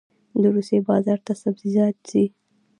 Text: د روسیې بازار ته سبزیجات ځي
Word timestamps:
د 0.41 0.43
روسیې 0.55 0.79
بازار 0.89 1.19
ته 1.25 1.33
سبزیجات 1.43 1.95
ځي 2.09 2.25